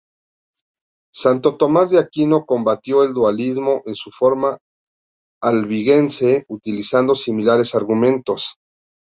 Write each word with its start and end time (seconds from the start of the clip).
Santo 1.13 1.57
Tomás 1.57 1.91
de 1.91 1.99
Aquino 1.99 2.47
combatió 2.47 3.03
el 3.03 3.13
dualismo 3.13 3.83
en 3.85 3.93
su 3.93 4.09
forma 4.09 4.57
albigense 5.41 6.43
utilizando 6.47 7.13
similares 7.13 7.75
argumentos. 7.75 8.55